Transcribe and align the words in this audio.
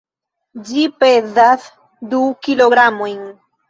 Ĝi 0.69 0.85
pezas 1.03 1.69
du 2.15 2.27
kilogramojn. 2.45 3.27